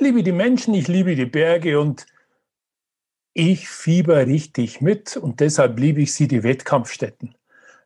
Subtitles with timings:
[0.00, 2.06] Ich liebe die Menschen, ich liebe die Berge und
[3.34, 7.34] ich fieber richtig mit und deshalb liebe ich sie, die Wettkampfstätten.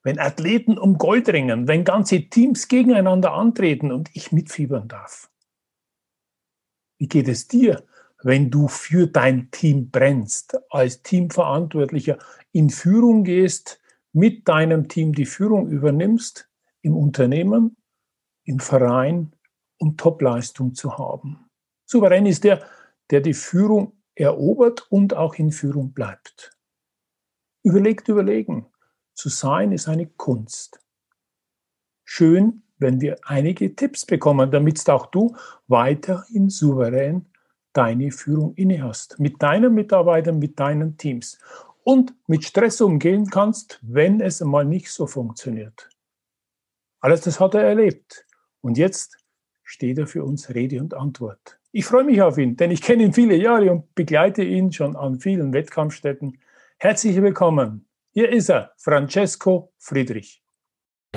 [0.05, 5.29] Wenn Athleten um Gold ringen, wenn ganze Teams gegeneinander antreten und ich mitfiebern darf.
[6.99, 7.85] Wie geht es dir,
[8.23, 12.19] wenn du für dein Team brennst, als Teamverantwortlicher
[12.53, 13.81] in Führung gehst,
[14.12, 16.49] mit deinem Team die Führung übernimmst,
[16.81, 17.77] im Unternehmen,
[18.45, 19.34] im Verein,
[19.78, 21.45] um Topleistung zu haben?
[21.87, 22.65] Souverän ist der,
[23.11, 26.57] der die Führung erobert und auch in Führung bleibt.
[27.63, 28.67] Überlegt, überlegen.
[29.15, 30.81] Zu sein ist eine Kunst.
[32.05, 35.37] Schön, wenn wir einige Tipps bekommen, damit auch du
[35.69, 37.27] weiterhin souverän
[37.73, 39.19] deine Führung inne hast.
[39.19, 41.39] Mit deinen Mitarbeitern, mit deinen Teams.
[41.83, 45.91] Und mit Stress umgehen kannst, wenn es mal nicht so funktioniert.
[47.01, 48.27] Alles das hat er erlebt.
[48.62, 49.19] Und jetzt
[49.62, 51.59] steht er für uns Rede und Antwort.
[51.77, 54.94] Ich freue mich auf ihn, denn ich kenne ihn viele Jahre und begleite ihn schon
[54.94, 56.39] an vielen Wettkampfstätten.
[56.78, 57.89] Herzlich willkommen.
[58.12, 60.41] Hier ist er, Francesco Friedrich.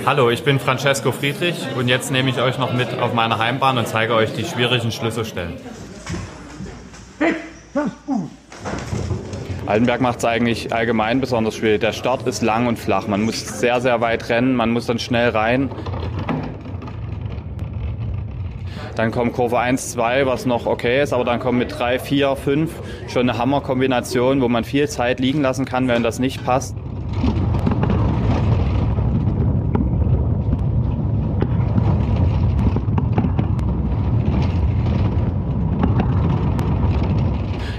[0.04, 3.78] Hallo, ich bin Francesco Friedrich und jetzt nehme ich euch noch mit auf meine Heimbahn
[3.78, 5.58] und zeige euch die schwierigen Schlüsselstellen.
[9.68, 11.82] Altenberg macht es eigentlich allgemein besonders schwierig.
[11.82, 13.06] Der Start ist lang und flach.
[13.06, 15.70] Man muss sehr, sehr weit rennen, man muss dann schnell rein.
[18.98, 22.36] Dann kommt Kurve 1, 2, was noch okay ist, aber dann kommt mit 3, 4,
[22.36, 22.72] 5
[23.08, 26.76] schon eine Hammerkombination, wo man viel Zeit liegen lassen kann, wenn das nicht passt.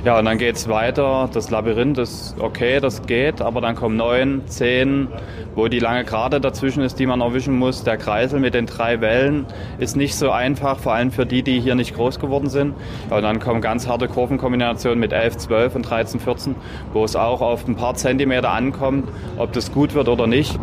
[0.09, 1.29] Ja, und dann geht es weiter.
[1.35, 5.09] Das Labyrinth ist okay, das geht, aber dann kommen neun, zehn,
[5.55, 7.85] wo die lange Gerade dazwischen ist, die man erwischen muss.
[7.85, 9.45] Der Kreisel mit den drei Wellen
[9.79, 12.73] ist nicht so einfach, vor allem für die, die hier nicht groß geworden sind.
[13.11, 16.55] Ja, und dann kommen ganz harte Kurvenkombinationen mit 11, 12 und 13, 14,
[16.95, 20.59] wo es auch auf ein paar Zentimeter ankommt, ob das gut wird oder nicht.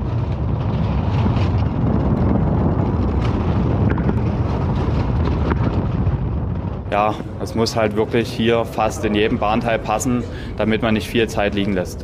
[6.95, 7.13] ja,
[7.45, 10.23] es muss halt wirklich hier fast in jedem Bahnteil passen,
[10.57, 12.03] damit man nicht viel Zeit liegen lässt.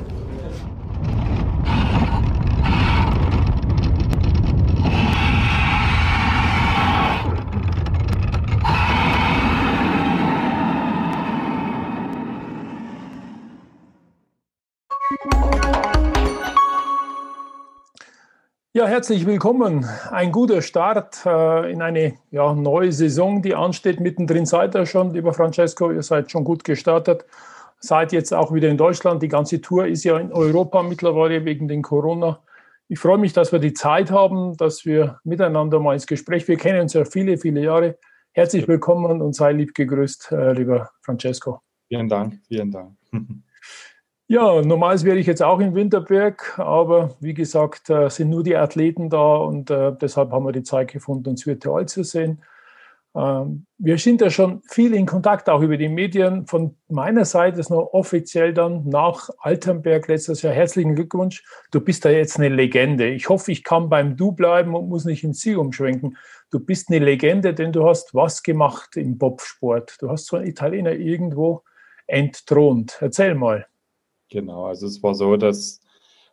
[18.73, 19.85] Ja, herzlich willkommen.
[20.11, 23.99] Ein guter Start äh, in eine ja, neue Saison, die ansteht.
[23.99, 27.25] Mittendrin seid ihr schon, lieber Francesco, ihr seid schon gut gestartet.
[27.79, 29.21] Seid jetzt auch wieder in Deutschland.
[29.21, 32.39] Die ganze Tour ist ja in Europa mittlerweile wegen den Corona.
[32.87, 36.47] Ich freue mich, dass wir die Zeit haben, dass wir miteinander mal ins Gespräch.
[36.47, 37.97] Wir kennen uns ja viele, viele Jahre.
[38.31, 41.59] Herzlich willkommen und sei lieb gegrüßt, äh, lieber Francesco.
[41.89, 42.95] Vielen Dank, vielen Dank.
[44.31, 48.55] Ja, normals wäre ich jetzt auch in Winterberg, aber wie gesagt, äh, sind nur die
[48.55, 52.41] Athleten da und äh, deshalb haben wir die Zeit gefunden, uns virtual zu sehen.
[53.13, 56.47] Ähm, wir sind ja schon viel in Kontakt, auch über die Medien.
[56.47, 61.43] Von meiner Seite ist noch offiziell dann nach Alternberg letztes Jahr herzlichen Glückwunsch.
[61.71, 63.09] Du bist da jetzt eine Legende.
[63.09, 66.15] Ich hoffe, ich kann beim Du bleiben und muss nicht ins Sie umschwenken.
[66.51, 69.97] Du bist eine Legende, denn du hast was gemacht im Bobsport.
[69.99, 71.63] Du hast so einen Italiener irgendwo
[72.07, 72.97] entthront.
[73.01, 73.65] Erzähl mal.
[74.31, 75.81] Genau, also es war so, dass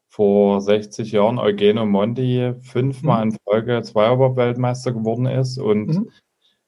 [0.08, 3.32] vor 60 Jahren Eugenio Monti fünfmal mhm.
[3.32, 6.10] in Folge Zweierbob-Weltmeister geworden ist und mhm.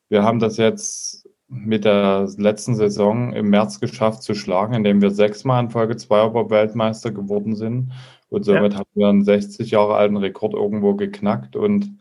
[0.08, 5.10] wir haben das jetzt mit der letzten Saison im März geschafft zu schlagen, indem wir
[5.10, 7.92] sechsmal in Folge Zweierbob-Weltmeister geworden sind
[8.28, 8.80] und somit ja.
[8.80, 11.96] haben wir einen 60 Jahre alten Rekord irgendwo geknackt und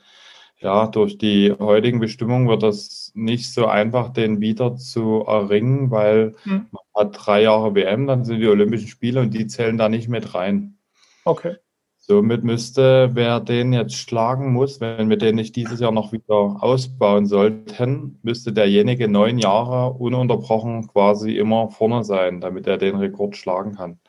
[0.62, 6.36] ja, durch die heutigen Bestimmungen wird das nicht so einfach, den wieder zu erringen, weil
[6.44, 6.68] mhm.
[6.72, 10.10] man hat drei Jahre WM, dann sind die Olympischen Spiele und die zählen da nicht
[10.10, 10.78] mit rein.
[11.24, 11.56] Okay.
[11.98, 16.58] Somit müsste, wer den jetzt schlagen muss, wenn wir den nicht dieses Jahr noch wieder
[16.60, 23.38] ausbauen sollten, müsste derjenige neun Jahre ununterbrochen quasi immer vorne sein, damit er den Rekord
[23.38, 24.00] schlagen kann.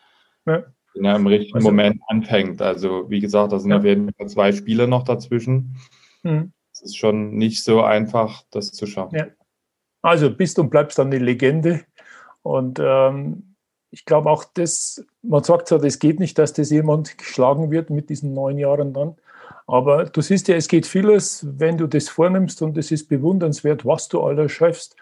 [0.46, 0.64] Ja.
[0.94, 2.62] Wenn er im richtigen also, Moment anfängt.
[2.62, 3.76] Also wie gesagt, da sind ja.
[3.76, 5.76] auf jeden Fall zwei Spiele noch dazwischen.
[6.22, 6.52] Mhm.
[6.72, 9.16] es ist schon nicht so einfach, das zu schaffen.
[9.16, 9.26] Ja.
[10.02, 11.84] Also bist und bleibst dann eine Legende.
[12.42, 13.54] Und ähm,
[13.90, 17.90] ich glaube auch, das, man sagt zwar, das geht nicht, dass das jemand geschlagen wird
[17.90, 19.16] mit diesen neun Jahren dann.
[19.66, 23.86] Aber du siehst ja, es geht vieles, wenn du das vornimmst und es ist bewundernswert,
[23.86, 24.96] was du alles schaffst.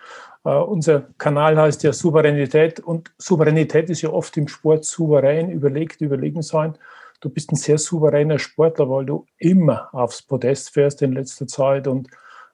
[0.44, 6.00] Uh, unser Kanal heißt ja Souveränität und Souveränität ist ja oft im Sport souverän, überlegt,
[6.00, 6.78] überlegen sein.
[7.20, 11.88] Du bist ein sehr souveräner Sportler, weil du immer aufs Podest fährst in letzter Zeit
[11.88, 12.08] und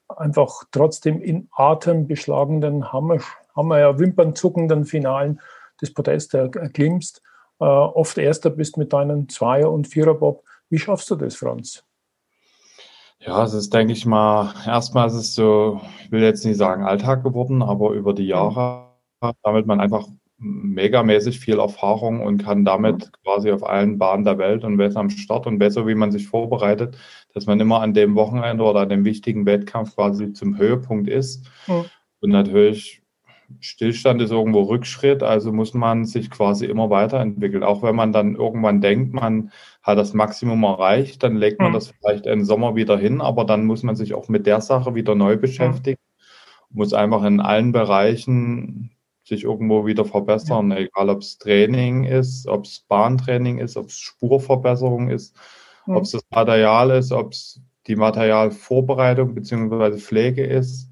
[0.07, 3.19] einfach trotzdem in atembeschlagenden, Hammer,
[3.55, 5.39] Hammer ja, wimpernzuckenden Finalen
[5.79, 7.21] das Podest erklimmst.
[7.59, 10.43] Uh, oft Erster bist mit deinen Zweier- und Viererbob.
[10.69, 11.85] Wie schaffst du das, Franz?
[13.19, 16.83] Ja, es ist, denke ich mal, erstmal ist es so, ich will jetzt nicht sagen
[16.83, 18.89] Alltag geworden, aber über die Jahre
[19.41, 24.63] sammelt man einfach megamäßig viel Erfahrung und kann damit quasi auf allen Bahnen der Welt
[24.63, 26.97] und besser am Start und besser, wie man sich vorbereitet,
[27.33, 31.49] dass man immer an dem Wochenende oder an dem wichtigen Wettkampf quasi zum Höhepunkt ist.
[31.67, 31.85] Mhm.
[32.19, 33.01] Und natürlich
[33.59, 37.63] Stillstand ist irgendwo Rückschritt, also muss man sich quasi immer weiterentwickeln.
[37.63, 39.51] Auch wenn man dann irgendwann denkt, man
[39.83, 41.75] hat das Maximum erreicht, dann legt man mhm.
[41.75, 44.95] das vielleicht im Sommer wieder hin, aber dann muss man sich auch mit der Sache
[44.95, 45.99] wieder neu beschäftigen,
[46.69, 46.77] mhm.
[46.77, 48.94] muss einfach in allen Bereichen
[49.25, 50.77] sich irgendwo wieder verbessern, ja.
[50.77, 55.35] egal ob es Training ist, ob es Bahntraining ist, ob es Spurverbesserung ist,
[55.85, 55.95] mhm.
[55.95, 59.97] ob es das Material ist, ob es die Materialvorbereitung bzw.
[59.97, 60.89] Pflege ist,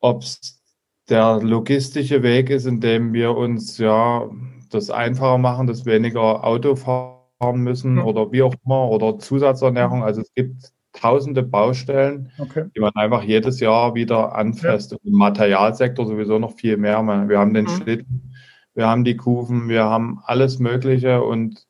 [0.00, 0.62] ob es
[1.08, 4.28] der logistische Weg ist, indem wir uns ja
[4.70, 10.02] das einfacher machen, dass weniger Auto fahren müssen oder wie auch immer oder Zusatzernährung.
[10.02, 12.64] Also es gibt tausende Baustellen, okay.
[12.74, 14.92] die man einfach jedes Jahr wieder anfasst.
[14.92, 14.98] Ja.
[15.04, 17.02] Im Materialsektor sowieso noch viel mehr.
[17.28, 17.68] Wir haben den mhm.
[17.68, 18.34] Schlitten,
[18.74, 21.66] wir haben die Kufen, wir haben alles Mögliche und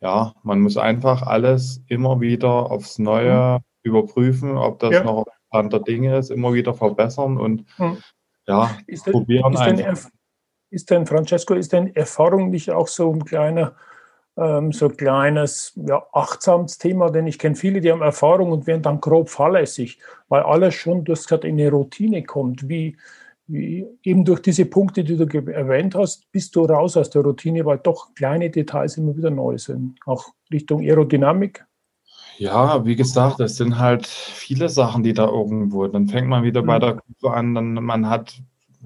[0.00, 3.62] ja, man muss einfach alles immer wieder aufs Neue mhm.
[3.82, 5.04] überprüfen, ob das ja.
[5.04, 7.96] noch Stand der Dinge ist, immer wieder verbessern und mhm
[8.46, 9.96] ja, ist denn, probieren ist denn,
[10.70, 13.76] ist denn, Francesco, ist denn Erfahrung nicht auch so ein kleiner,
[14.36, 17.10] ähm, so kleines, ja, achtsames Thema?
[17.10, 19.98] Denn ich kenne viele, die haben Erfahrung und werden dann grob fahrlässig,
[20.28, 22.68] weil alles schon, du hast gesagt, in eine Routine kommt.
[22.68, 22.96] Wie,
[23.46, 27.64] wie eben durch diese Punkte, die du erwähnt hast, bist du raus aus der Routine,
[27.64, 31.64] weil doch kleine Details immer wieder neu sind, auch Richtung Aerodynamik.
[32.38, 35.86] Ja, wie gesagt, es sind halt viele Sachen, die da irgendwo.
[35.86, 36.80] Dann fängt man wieder bei mhm.
[36.80, 38.42] der Kufe an, dann man hat,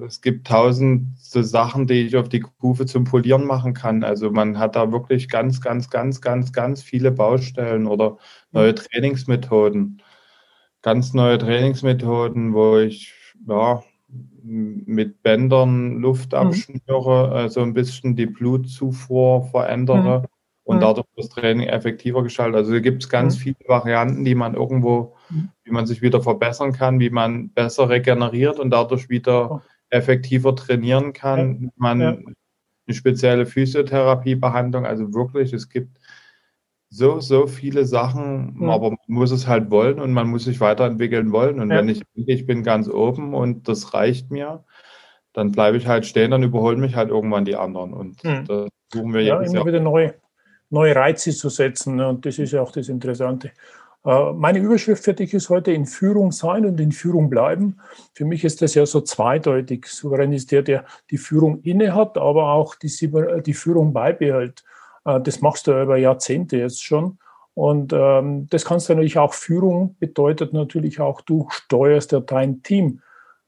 [0.07, 4.05] es gibt tausende Sachen, die ich auf die Kufe zum Polieren machen kann.
[4.05, 8.19] Also man hat da wirklich ganz, ganz, ganz, ganz, ganz viele Baustellen oder
[8.53, 10.03] neue Trainingsmethoden.
[10.83, 13.15] Ganz neue Trainingsmethoden, wo ich
[13.47, 13.83] ja
[14.43, 16.39] mit Bändern Luft mhm.
[16.39, 20.21] abschnüre, also ein bisschen die Blutzufuhr verändere.
[20.21, 20.27] Mhm
[20.69, 20.81] und mhm.
[20.81, 22.57] dadurch das Training effektiver gestaltet.
[22.57, 23.41] Also da gibt es ganz mhm.
[23.41, 25.49] viele Varianten, die man irgendwo, mhm.
[25.65, 31.13] wie man sich wieder verbessern kann, wie man besser regeneriert und dadurch wieder effektiver trainieren
[31.13, 31.63] kann.
[31.63, 31.71] Ja.
[31.77, 32.09] Man ja.
[32.09, 35.99] eine spezielle Physiotherapiebehandlung, also wirklich, es gibt
[36.91, 38.71] so, so viele Sachen, mhm.
[38.71, 41.61] aber man muss es halt wollen und man muss sich weiterentwickeln wollen.
[41.61, 41.79] Und ja.
[41.79, 44.65] wenn ich ich bin ganz oben und das reicht mir,
[45.35, 47.93] dann bleibe ich halt stehen, dann überholen mich halt irgendwann die anderen.
[47.93, 48.45] Und mhm.
[48.47, 50.13] das suchen wir ja, immer wieder neu
[50.71, 51.97] neue Reize zu setzen.
[51.97, 52.09] Ne?
[52.09, 53.53] Und das ist ja auch das Interessante.
[54.05, 57.79] Äh, meine Überschrift für dich ist heute in Führung sein und in Führung bleiben.
[58.15, 59.87] Für mich ist das ja so zweideutig.
[59.87, 62.91] Souverän ist der, der die Führung innehat, aber auch die,
[63.45, 64.65] die Führung beibehält.
[65.05, 67.19] Äh, das machst du über Jahrzehnte jetzt schon.
[67.55, 72.63] Und ähm, das kannst du natürlich auch Führung bedeutet natürlich auch, du steuerst ja dein
[72.63, 73.01] Team.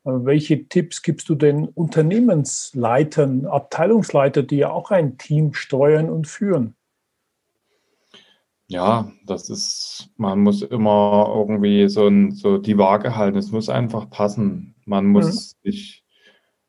[0.04, 6.26] Äh, welche Tipps gibst du den Unternehmensleitern, Abteilungsleiter, die ja auch ein Team steuern und
[6.26, 6.74] führen?
[8.70, 13.36] Ja, das ist, man muss immer irgendwie so, ein, so die Waage halten.
[13.36, 14.76] Es muss einfach passen.
[14.84, 15.70] Man muss mhm.
[15.70, 16.04] sich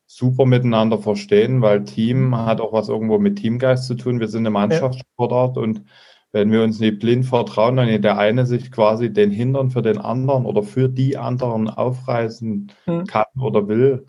[0.07, 4.19] super miteinander verstehen, weil Team hat auch was irgendwo mit Teamgeist zu tun.
[4.19, 5.61] Wir sind eine Mannschaftssportart ja.
[5.61, 5.83] und
[6.31, 9.99] wenn wir uns nicht blind vertrauen, dann der eine sich quasi den Hintern für den
[9.99, 13.05] anderen oder für die anderen aufreißen mhm.
[13.05, 14.07] kann oder will,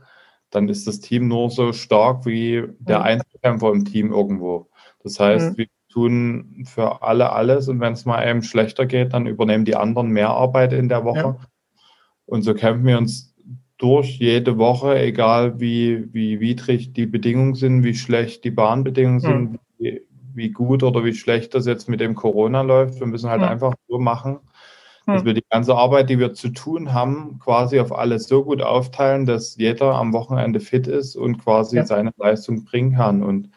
[0.48, 3.04] dann ist das Team nur so stark wie der mhm.
[3.04, 4.70] Einzelkämpfer im Team irgendwo.
[5.02, 5.58] Das heißt, mhm.
[5.58, 9.76] wir tun für alle alles und wenn es mal einem schlechter geht, dann übernehmen die
[9.76, 11.18] anderen mehr Arbeit in der Woche.
[11.18, 11.36] Ja.
[12.26, 13.34] Und so kämpfen wir uns
[13.78, 19.58] durch jede Woche, egal wie, wie widrig die Bedingungen sind, wie schlecht die Bahnbedingungen sind,
[19.78, 20.02] wie,
[20.34, 23.00] wie, gut oder wie schlecht das jetzt mit dem Corona läuft.
[23.00, 24.38] Wir müssen halt einfach so machen,
[25.06, 28.62] dass wir die ganze Arbeit, die wir zu tun haben, quasi auf alles so gut
[28.62, 31.84] aufteilen, dass jeder am Wochenende fit ist und quasi ja.
[31.84, 33.22] seine Leistung bringen kann.
[33.22, 33.50] Und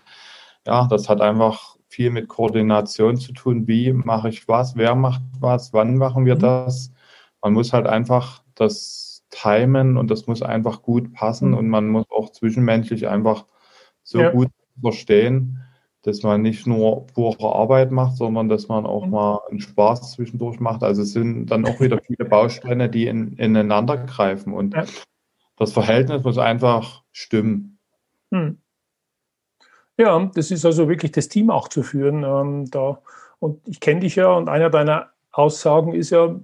[0.65, 3.68] ja, das hat einfach viel mit Koordination zu tun.
[3.68, 4.75] Wie mache ich was?
[4.75, 5.74] Wer macht was?
[5.74, 6.40] Wann machen wir mhm.
[6.40, 6.92] das?
[7.46, 11.58] man muss halt einfach das timen und das muss einfach gut passen mhm.
[11.58, 13.46] und man muss auch zwischenmenschlich einfach
[14.02, 14.32] so ja.
[14.32, 14.50] gut
[14.82, 15.62] verstehen,
[16.02, 19.12] dass man nicht nur pure Arbeit macht, sondern dass man auch mhm.
[19.12, 20.82] mal einen Spaß zwischendurch macht.
[20.82, 24.86] Also es sind dann auch wieder viele Bausteine, die in, ineinander greifen und ja.
[25.56, 27.78] das Verhältnis muss einfach stimmen.
[28.32, 28.58] Mhm.
[29.98, 32.24] Ja, das ist also wirklich das Team auch zu führen.
[32.24, 33.02] Ähm, da.
[33.40, 36.36] Und ich kenne dich ja und einer deiner Aussagen ist ja,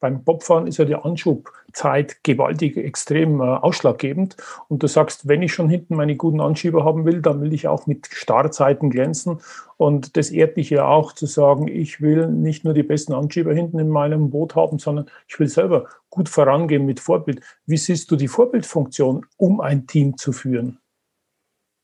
[0.00, 4.36] beim Bobfahren ist ja die Anschubzeit gewaltig extrem äh, ausschlaggebend.
[4.68, 7.68] Und du sagst, wenn ich schon hinten meine guten Anschieber haben will, dann will ich
[7.68, 9.40] auch mit Startzeiten glänzen.
[9.76, 13.54] Und das ehrt dich ja auch zu sagen, ich will nicht nur die besten Anschieber
[13.54, 17.40] hinten in meinem Boot haben, sondern ich will selber gut vorangehen mit Vorbild.
[17.66, 20.81] Wie siehst du die Vorbildfunktion, um ein Team zu führen?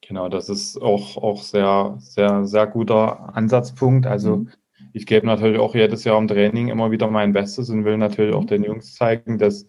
[0.08, 4.06] Genau, das ist auch, auch sehr, sehr, sehr guter Ansatzpunkt.
[4.06, 4.50] Also mhm.
[4.94, 8.34] ich gebe natürlich auch jedes Jahr im Training immer wieder mein Bestes und will natürlich
[8.34, 8.46] auch mhm.
[8.46, 9.66] den Jungs zeigen, dass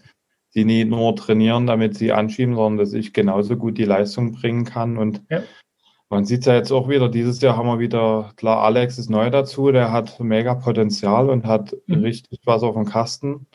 [0.47, 4.63] sie nie nur trainieren, damit sie anschieben, sondern dass ich genauso gut die Leistung bringen
[4.63, 4.97] kann.
[4.97, 5.43] Und ja.
[6.09, 9.09] man sieht es ja jetzt auch wieder, dieses Jahr haben wir wieder, klar, Alex ist
[9.09, 11.95] neu dazu, der hat mega Potenzial und hat mhm.
[11.95, 13.45] richtig was auf dem Kasten.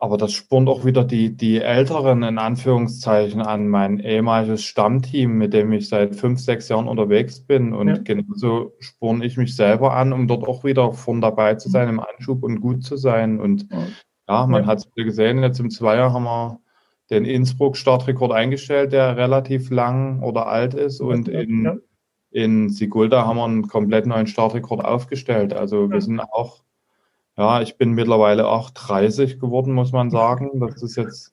[0.00, 5.52] Aber das spornt auch wieder die, die Älteren in Anführungszeichen an, mein ehemaliges Stammteam, mit
[5.52, 7.72] dem ich seit fünf, sechs Jahren unterwegs bin.
[7.72, 7.98] Und ja.
[7.98, 11.98] genauso sporne ich mich selber an, um dort auch wieder vorn dabei zu sein im
[11.98, 13.40] Anschub und gut zu sein.
[13.40, 13.86] Und ja,
[14.28, 14.68] ja man ja.
[14.68, 16.60] hat es gesehen, jetzt im Zweier haben wir
[17.10, 21.00] den Innsbruck-Startrekord eingestellt, der relativ lang oder alt ist.
[21.00, 21.80] Und in,
[22.30, 25.54] in Sigulda haben wir einen komplett neuen Startrekord aufgestellt.
[25.54, 26.62] Also wir sind auch
[27.38, 30.58] ja, ich bin mittlerweile auch 30 geworden, muss man sagen.
[30.58, 31.32] Das ist jetzt,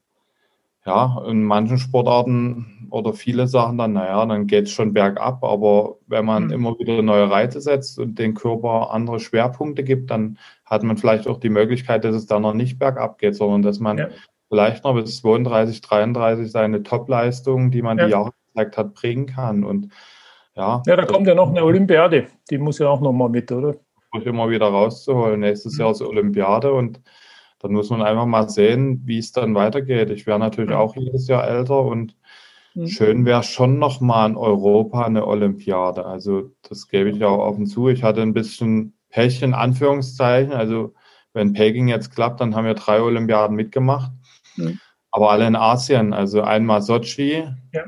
[0.86, 5.44] ja, in manchen Sportarten oder viele Sachen dann, naja, dann geht es schon bergab.
[5.44, 6.52] Aber wenn man mhm.
[6.52, 11.28] immer wieder neue Reize setzt und den Körper andere Schwerpunkte gibt, dann hat man vielleicht
[11.28, 14.10] auch die Möglichkeit, dass es dann noch nicht bergab geht, sondern dass man ja.
[14.48, 18.06] vielleicht noch bis 32, 33 seine Topleistung, die man ja.
[18.06, 19.64] die Jahre gezeigt hat, bringen kann.
[19.64, 19.90] Und
[20.56, 20.84] ja.
[20.86, 22.28] Ja, da kommt ja noch eine Olympiade.
[22.52, 23.76] Die muss ja auch noch mal mit, oder?
[24.24, 25.40] Immer wieder rauszuholen.
[25.40, 27.02] Nächstes Jahr ist Olympiade und
[27.60, 30.10] dann muss man einfach mal sehen, wie es dann weitergeht.
[30.10, 32.16] Ich wäre natürlich auch jedes Jahr älter und
[32.74, 32.88] mhm.
[32.88, 36.06] schön wäre schon nochmal in Europa eine Olympiade.
[36.06, 37.90] Also das gebe ich auch offen zu.
[37.90, 40.54] Ich hatte ein bisschen Pech in Anführungszeichen.
[40.54, 40.94] Also
[41.34, 44.12] wenn Peking jetzt klappt, dann haben wir drei Olympiaden mitgemacht.
[44.56, 44.80] Mhm.
[45.12, 46.14] Aber alle in Asien.
[46.14, 47.84] Also einmal Sochi, ja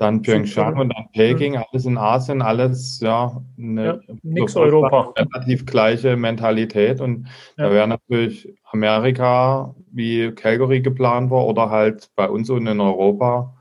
[0.00, 5.12] dann Pyeongchang und dann Peking, alles in Asien, alles ja, eine ja, nix Europa.
[5.16, 7.26] relativ gleiche Mentalität und
[7.58, 7.68] ja.
[7.68, 13.54] da wäre natürlich Amerika wie Calgary geplant war oder halt bei uns und in Europa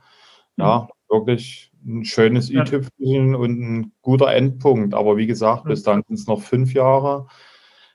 [0.57, 1.13] ja mhm.
[1.13, 4.93] wirklich ein schönes i-Tüpfelchen und ein guter Endpunkt.
[4.93, 5.69] Aber wie gesagt, mhm.
[5.69, 7.27] bis dann sind es noch fünf Jahre.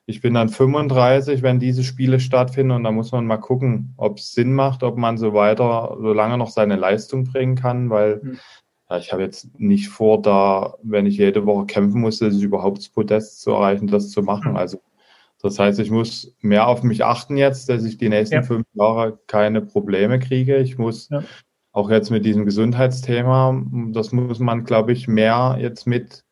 [0.06, 4.18] Ich bin dann 35, wenn diese Spiele stattfinden und da muss man mal gucken, ob
[4.18, 8.20] es Sinn macht, ob man so weiter, so lange noch seine Leistung bringen kann, weil
[8.22, 8.38] mhm.
[8.90, 12.78] ja, ich habe jetzt nicht vor, da, wenn ich jede Woche kämpfen muss, ich überhaupt
[12.78, 14.52] das Podest zu erreichen, das zu machen.
[14.52, 14.56] Mhm.
[14.56, 14.78] Also
[15.44, 18.42] das heißt, ich muss mehr auf mich achten jetzt, dass ich die nächsten ja.
[18.42, 20.56] fünf Jahre keine Probleme kriege.
[20.56, 21.22] Ich muss ja.
[21.72, 26.23] auch jetzt mit diesem Gesundheitsthema, das muss man, glaube ich, mehr jetzt mit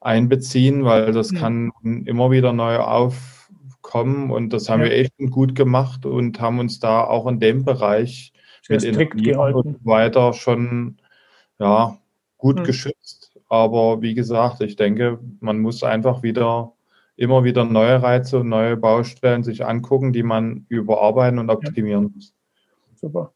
[0.00, 1.40] einbeziehen, weil das ja.
[1.40, 1.72] kann
[2.04, 4.86] immer wieder neu aufkommen und das haben ja.
[4.86, 9.34] wir echt gut gemacht und haben uns da auch in dem Bereich Sehr mit Energie
[9.34, 10.98] und weiter schon
[11.58, 11.98] ja,
[12.38, 12.64] gut hm.
[12.64, 13.32] geschützt.
[13.48, 16.72] Aber wie gesagt, ich denke, man muss einfach wieder
[17.16, 22.10] immer wieder neue Reize und neue Baustellen sich angucken, die man überarbeiten und optimieren ja.
[22.14, 22.34] muss.
[22.94, 23.32] Super.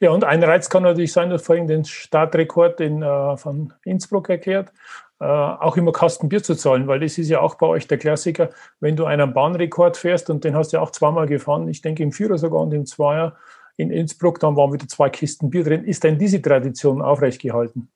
[0.00, 4.30] Ja, und ein Reiz kann natürlich sein, dass vorhin den Startrekord in, äh, von Innsbruck
[4.30, 4.72] erklärt
[5.20, 7.98] äh, auch immer Kasten Bier zu zahlen, weil das ist ja auch bei euch der
[7.98, 11.82] Klassiker, wenn du einen Bahnrekord fährst und den hast du ja auch zweimal gefahren, ich
[11.82, 13.36] denke im Vierer sogar und im Zweier
[13.76, 15.84] in Innsbruck, dann waren wieder zwei Kisten Bier drin.
[15.84, 17.88] Ist denn diese Tradition aufrecht gehalten?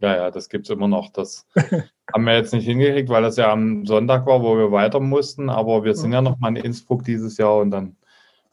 [0.00, 1.10] Ja, ja, das gibt es immer noch.
[1.12, 1.46] Das
[2.12, 5.48] haben wir jetzt nicht hingekriegt, weil das ja am Sonntag war, wo wir weiter mussten.
[5.48, 7.96] Aber wir sind ja noch mal in Innsbruck dieses Jahr und dann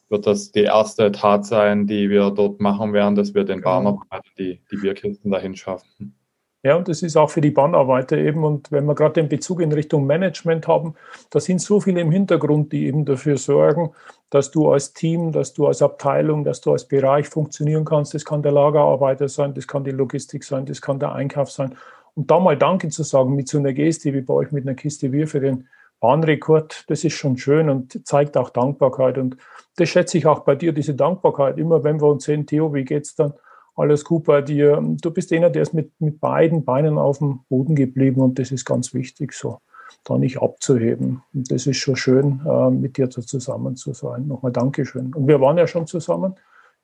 [0.10, 4.00] wird das die erste Tat sein, die wir dort machen werden, dass wir den genau.
[4.10, 6.16] Bahner die, die Bierkisten dahin schaffen.
[6.62, 8.44] Ja, und das ist auch für die Bahnarbeiter eben.
[8.44, 10.96] Und wenn wir gerade den Bezug in Richtung Management haben,
[11.30, 13.92] da sind so viele im Hintergrund, die eben dafür sorgen,
[14.30, 18.14] dass du als Team, dass du als Abteilung, dass du als Bereich funktionieren kannst.
[18.14, 21.76] Das kann der Lagerarbeiter sein, das kann die Logistik sein, das kann der Einkauf sein.
[22.16, 24.76] Und da mal Danke zu sagen mit so einer Geste wie bei euch mit einer
[24.76, 25.70] Kiste Bier für den
[26.02, 29.18] Bahnrekord, das ist schon schön und zeigt auch Dankbarkeit.
[29.18, 29.38] Und
[29.78, 31.58] das schätze ich auch bei dir, diese Dankbarkeit.
[31.58, 33.34] Immer wenn wir uns sehen, Theo, wie geht's dann?
[33.80, 34.82] Alles bei dir.
[35.02, 38.52] Du bist einer, der ist mit, mit beiden Beinen auf dem Boden geblieben und das
[38.52, 39.60] ist ganz wichtig so.
[40.04, 41.24] da nicht abzuheben.
[41.34, 44.28] Und das ist schon schön, äh, mit dir zusammen zu sein.
[44.28, 45.14] Nochmal Dankeschön.
[45.14, 46.36] Und wir waren ja schon zusammen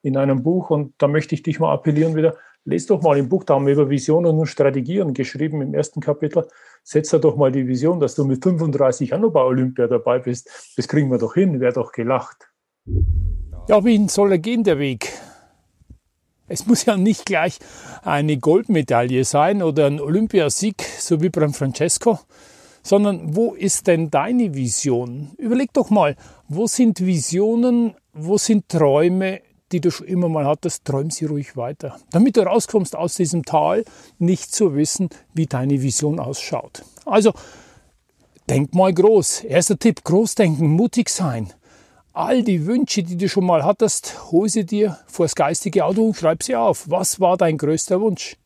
[0.02, 3.28] in einem Buch und da möchte ich dich mal appellieren wieder, lest doch mal im
[3.28, 6.46] Buch, da haben wir über Visionen und Strategien geschrieben im ersten Kapitel.
[6.82, 10.18] Setz da doch mal die Vision, dass du mit 35 auch noch bei Olympia dabei
[10.18, 10.74] bist.
[10.76, 12.48] Das kriegen wir doch hin, wäre doch gelacht.
[13.68, 15.12] Ja, wie soll er gehen, der Weg?
[16.48, 17.58] Es muss ja nicht gleich
[18.02, 22.20] eine Goldmedaille sein oder ein Olympiasieg, so wie beim Francesco,
[22.82, 25.32] sondern wo ist denn deine Vision?
[25.38, 26.14] Überleg doch mal,
[26.48, 29.40] wo sind Visionen, wo sind Träume,
[29.72, 31.98] die du schon immer mal hattest, träum sie ruhig weiter.
[32.12, 33.84] Damit du rauskommst aus diesem Tal,
[34.18, 36.84] nicht zu wissen, wie deine Vision ausschaut.
[37.04, 37.32] Also,
[38.48, 39.40] denk mal groß.
[39.40, 41.52] Erster Tipp, groß denken, mutig sein.
[42.16, 46.02] All die Wünsche, die du schon mal hattest, hol sie dir vor das geistige Auto
[46.02, 46.88] und schreib sie auf.
[46.88, 48.38] Was war dein größter Wunsch?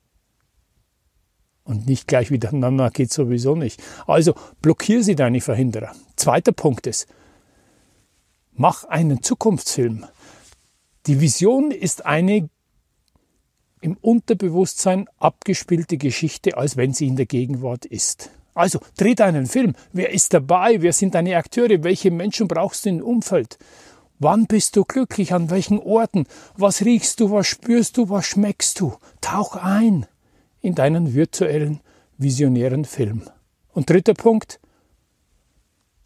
[1.63, 3.81] Und nicht gleich wieder, na, na, geht sowieso nicht.
[4.09, 5.93] Also blockier sie deine Verhinderer.
[6.17, 7.07] Zweiter Punkt ist,
[8.51, 10.05] mach einen Zukunftsfilm.
[11.07, 12.51] Die Vision ist eine
[13.83, 18.33] im Unterbewusstsein abgespielte Geschichte, als wenn sie in der Gegenwart ist.
[18.55, 19.75] Also dreh deinen Film.
[19.93, 20.83] Wer ist dabei?
[20.83, 21.83] Wer sind deine Akteure?
[21.83, 23.59] Welche Menschen brauchst du im Umfeld?
[24.19, 25.33] Wann bist du glücklich?
[25.33, 26.27] An welchen Orten?
[26.57, 27.31] Was riechst du?
[27.31, 28.11] Was spürst du?
[28.11, 28.95] Was schmeckst du?
[29.21, 30.07] Tauch ein
[30.61, 31.81] in deinen virtuellen,
[32.19, 33.23] visionären Film.
[33.73, 34.61] Und dritter Punkt,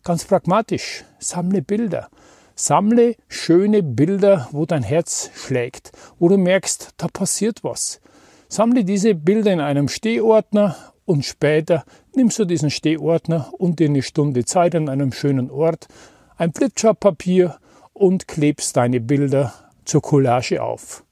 [0.05, 2.09] ganz pragmatisch, sammle Bilder.
[2.55, 8.01] Sammle schöne Bilder, wo dein Herz schlägt, wo du merkst, da passiert was.
[8.49, 11.85] Sammle diese Bilder in einem Stehordner und später
[12.17, 15.89] nimmst du diesen Stehordner und dir eine Stunde Zeit an einem schönen Ort,
[16.37, 17.59] ein Flipchart-Papier
[17.93, 19.53] und klebst deine Bilder
[19.85, 21.05] zur Collage auf.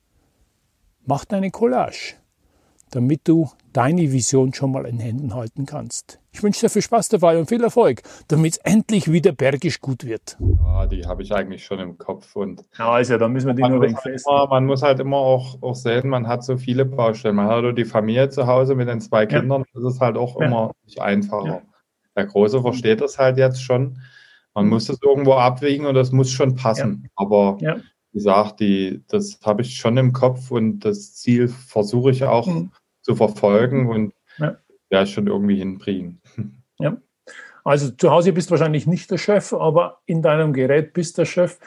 [1.05, 2.15] Mach deine Collage
[2.93, 6.21] damit du deine Vision schon mal in Händen halten kannst.
[6.33, 10.05] Ich wünsche dir viel Spaß dabei und viel Erfolg, damit es endlich wieder bergisch gut
[10.05, 10.39] wird.
[10.65, 12.37] Ja, die habe ich eigentlich schon im Kopf.
[12.37, 14.27] Und ja, also da müssen wir die nur wegen fest.
[14.27, 17.37] Man muss halt immer auch, auch sehen, man hat so viele Baustellen.
[17.37, 19.81] Man hat die Familie zu Hause mit den zwei Kindern, ja.
[19.81, 20.47] das ist halt auch ja.
[20.47, 21.47] immer nicht einfacher.
[21.47, 21.63] Ja.
[22.17, 23.99] Der Große versteht das halt jetzt schon.
[24.55, 27.09] Man muss das irgendwo abwägen und das muss schon passen.
[27.17, 32.25] Aber wie gesagt, die, das habe ich schon im Kopf und das Ziel versuche ich
[32.25, 32.71] auch mhm
[33.03, 34.57] zu verfolgen und ja,
[34.91, 36.21] ja schon irgendwie hinbringen.
[36.79, 36.97] Ja.
[37.65, 41.27] Also zu Hause bist du wahrscheinlich nicht der Chef, aber in deinem Gerät bist der
[41.27, 41.59] Chef.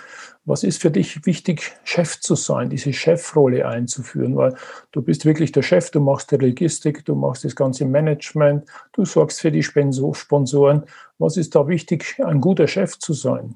[0.44, 4.36] Was ist für dich wichtig, Chef zu sein, diese Chefrolle einzuführen?
[4.36, 4.56] Weil
[4.92, 9.06] du bist wirklich der Chef, du machst die Logistik, du machst das ganze Management, du
[9.06, 10.84] sorgst für die Sponsoren.
[11.18, 13.56] Was ist da wichtig, ein guter Chef zu sein?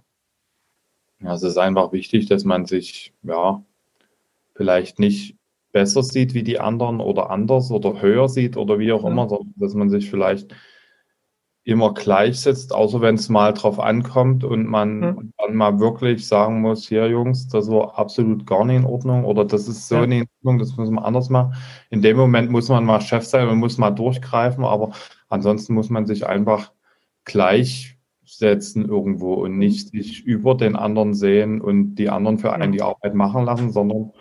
[1.21, 3.61] Ja, es ist einfach wichtig, dass man sich ja
[4.55, 5.35] vielleicht nicht
[5.71, 9.10] besser sieht wie die anderen oder anders oder höher sieht oder wie auch ja.
[9.10, 10.55] immer, sondern dass man sich vielleicht
[11.63, 15.15] immer gleichsetzt, außer wenn es mal drauf ankommt und man ja.
[15.38, 19.45] dann mal wirklich sagen muss, hier Jungs, das war absolut gar nicht in Ordnung oder
[19.45, 20.08] das ist so ja.
[20.08, 21.53] nicht in Ordnung, das müssen wir anders machen.
[21.91, 24.91] In dem Moment muss man mal Chef sein und muss mal durchgreifen, aber
[25.27, 26.71] ansonsten muss man sich einfach
[27.25, 32.82] gleichsetzen irgendwo und nicht sich über den anderen sehen und die anderen für einen die
[32.82, 34.12] Arbeit machen lassen, sondern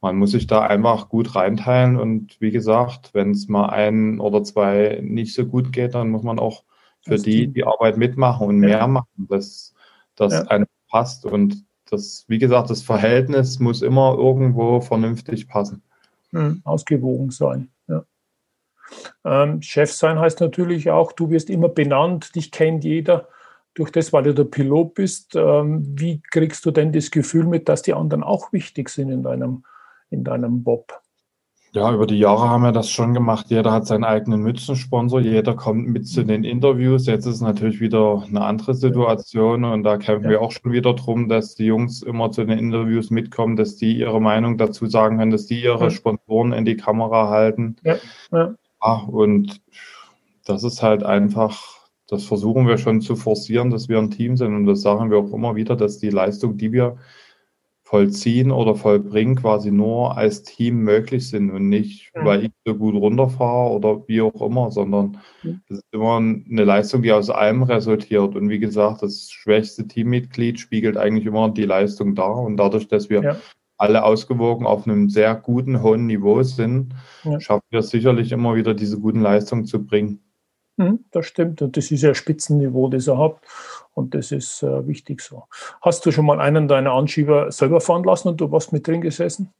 [0.00, 4.44] man muss sich da einfach gut reinteilen und wie gesagt, wenn es mal ein oder
[4.44, 6.64] zwei nicht so gut geht, dann muss man auch
[7.02, 9.74] für die die Arbeit mitmachen und mehr machen, dass
[10.16, 10.42] das ja.
[10.42, 15.82] einem passt und das, wie gesagt, das Verhältnis muss immer irgendwo vernünftig passen.
[16.32, 17.70] Mhm, ausgewogen sein.
[17.86, 18.04] Ja.
[19.24, 23.28] Ähm, Chef sein heißt natürlich auch, du wirst immer benannt, dich kennt jeder
[23.74, 25.36] durch das, weil du der Pilot bist.
[25.36, 29.22] Ähm, wie kriegst du denn das Gefühl mit, dass die anderen auch wichtig sind in
[29.22, 29.64] deinem
[30.10, 30.92] in deinem Bob?
[31.76, 33.46] Ja, über die Jahre haben wir das schon gemacht.
[33.50, 37.04] Jeder hat seinen eigenen Mützensponsor, jeder kommt mit zu den Interviews.
[37.04, 40.30] Jetzt ist natürlich wieder eine andere Situation und da kämpfen ja.
[40.30, 43.98] wir auch schon wieder drum, dass die Jungs immer zu den Interviews mitkommen, dass die
[43.98, 45.90] ihre Meinung dazu sagen können, dass die ihre.
[45.90, 47.76] Sponsoren in die Kamera halten.
[47.84, 47.96] Ja.
[48.32, 48.54] ja.
[48.82, 49.60] ja und
[50.46, 51.62] das ist halt einfach,
[52.08, 55.18] das versuchen wir schon zu forcieren, dass wir ein Team sind und das sagen wir
[55.18, 56.96] auch immer wieder, dass die Leistung, die wir
[57.86, 62.24] vollziehen oder vollbringen quasi nur als Team möglich sind und nicht, mhm.
[62.24, 65.60] weil ich so gut runterfahre oder wie auch immer, sondern mhm.
[65.68, 68.34] es ist immer eine Leistung, die aus allem resultiert.
[68.34, 72.36] Und wie gesagt, das schwächste Teammitglied spiegelt eigentlich immer die Leistung dar.
[72.38, 73.36] Und dadurch, dass wir ja.
[73.78, 77.38] alle ausgewogen auf einem sehr guten, hohen Niveau sind, ja.
[77.38, 80.26] schaffen wir es sicherlich immer wieder, diese guten Leistungen zu bringen.
[80.76, 81.62] Mhm, das stimmt.
[81.62, 83.46] Und das ist ja Spitzenniveau, das ihr habt.
[83.96, 85.44] Und das ist äh, wichtig so.
[85.80, 89.00] Hast du schon mal einen deiner Anschieber selber fahren lassen und du warst mit drin
[89.00, 89.54] gesessen?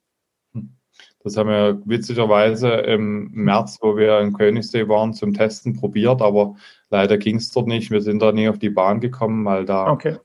[0.52, 0.76] Hm.
[1.24, 6.54] Das haben wir witzigerweise im März, wo wir in Königssee waren, zum Testen probiert, aber
[6.90, 7.90] leider ging es dort nicht.
[7.90, 10.18] Wir sind da nie auf die Bahn gekommen, weil da, okay.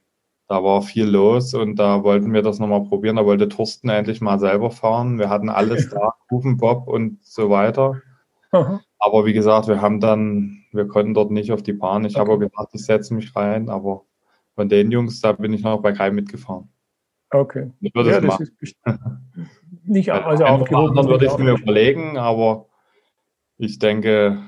[0.49, 3.15] da war viel los und da wollten wir das nochmal probieren.
[3.15, 5.19] Da wollte Thorsten endlich mal selber fahren.
[5.19, 8.01] Wir hatten alles da, Bob und so weiter.
[8.51, 8.81] Aha.
[8.99, 12.05] Aber wie gesagt, wir haben dann, wir konnten dort nicht auf die Bahn.
[12.05, 12.31] Ich okay.
[12.31, 14.05] habe gedacht, ich setze mich rein, aber
[14.55, 16.69] von den Jungs, da bin ich noch bei keinem mitgefahren.
[17.29, 17.71] Okay.
[17.79, 18.49] Ich würde ja, das machen.
[18.59, 18.77] ist
[19.85, 20.95] nicht also aufgehoben.
[20.95, 22.67] Dann würde ich mir überlegen, aber
[23.57, 24.39] ich denke,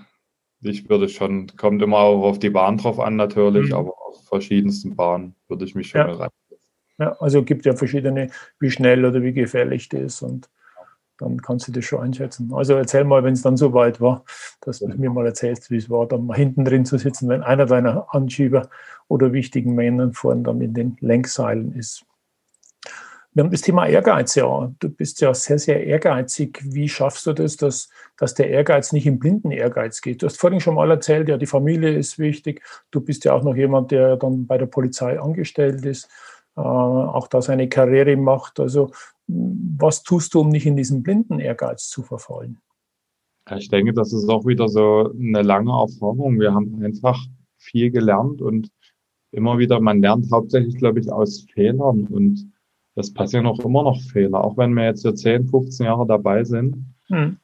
[0.61, 3.75] ich würde schon, kommt immer auch auf die Bahn drauf an natürlich, mhm.
[3.75, 6.29] aber auf verschiedensten Bahnen würde ich mich schon ja.
[6.99, 10.49] Ja, also es gibt ja verschiedene, wie schnell oder wie gefährlich das ist und
[11.17, 12.51] dann kannst du das schon einschätzen.
[12.53, 14.23] Also erzähl mal, wenn es dann so weit war,
[14.61, 17.43] dass du mir mal erzählst, wie es war, dann mal hinten drin zu sitzen, wenn
[17.43, 18.69] einer deiner Anschieber
[19.07, 22.05] oder wichtigen Männer vorne dann in den Lenkseilen ist.
[23.35, 24.71] Wir haben das Thema Ehrgeiz, ja.
[24.79, 26.59] Du bist ja sehr, sehr ehrgeizig.
[26.63, 30.21] Wie schaffst du das, dass, dass der Ehrgeiz nicht im blinden Ehrgeiz geht?
[30.21, 32.61] Du hast vorhin schon mal erzählt, ja, die Familie ist wichtig.
[32.91, 36.09] Du bist ja auch noch jemand, der dann bei der Polizei angestellt ist,
[36.55, 38.59] äh, auch da seine Karriere macht.
[38.59, 38.91] Also,
[39.27, 42.59] was tust du, um nicht in diesen blinden Ehrgeiz zu verfallen?
[43.57, 46.39] Ich denke, das ist auch wieder so eine lange Erfahrung.
[46.39, 47.19] Wir haben einfach
[47.57, 48.69] viel gelernt und
[49.31, 52.51] immer wieder, man lernt hauptsächlich, glaube ich, aus Fehlern und
[52.95, 56.43] das passieren auch immer noch Fehler, auch wenn wir jetzt hier 10, 15 Jahre dabei
[56.43, 56.85] sind.
[57.07, 57.37] Hm.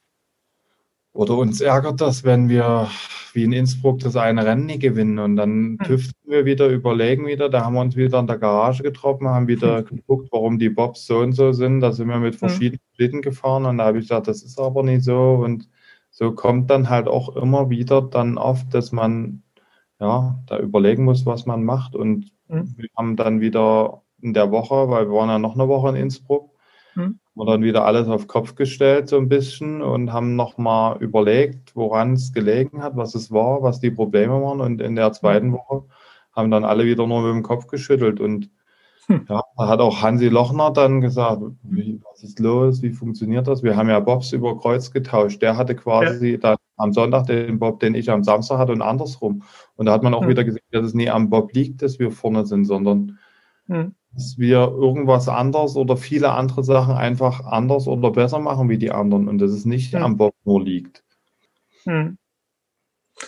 [1.12, 2.88] Oder uns ärgert das, wenn wir
[3.32, 5.86] wie in Innsbruck das eine Rennen nie gewinnen und dann hm.
[5.86, 7.48] tüften wir wieder, überlegen wieder.
[7.48, 9.84] Da haben wir uns wieder in der Garage getroffen, haben wieder hm.
[9.86, 11.80] geguckt, warum die Bobs so und so sind.
[11.80, 12.38] Da sind wir mit hm.
[12.38, 15.34] verschiedenen Schlitten gefahren und da habe ich gesagt, das ist aber nicht so.
[15.34, 15.68] Und
[16.10, 19.42] so kommt dann halt auch immer wieder dann oft, dass man
[20.00, 21.94] ja da überlegen muss, was man macht.
[21.94, 25.90] Und wir haben dann wieder in der Woche, weil wir waren ja noch eine Woche
[25.90, 26.49] in Innsbruck,
[27.00, 27.20] hm.
[27.38, 32.14] haben dann wieder alles auf Kopf gestellt so ein bisschen und haben nochmal überlegt, woran
[32.14, 35.54] es gelegen hat, was es war, was die Probleme waren und in der zweiten hm.
[35.54, 35.84] Woche
[36.32, 38.50] haben dann alle wieder nur mit dem Kopf geschüttelt und
[39.06, 39.26] hm.
[39.28, 43.62] ja, da hat auch Hansi Lochner dann gesagt, wie, was ist los, wie funktioniert das?
[43.62, 45.42] Wir haben ja Bobs über Kreuz getauscht.
[45.42, 46.38] Der hatte quasi ja.
[46.38, 49.42] dann am Sonntag den Bob, den ich am Samstag hatte und andersrum.
[49.74, 50.28] Und da hat man auch hm.
[50.28, 53.18] wieder gesehen, dass es nie am Bob liegt, dass wir vorne sind, sondern
[53.66, 58.78] hm dass wir irgendwas anders oder viele andere Sachen einfach anders oder besser machen wie
[58.78, 60.02] die anderen und dass es nicht hm.
[60.02, 61.04] am Bob nur liegt.
[61.84, 62.18] Hm.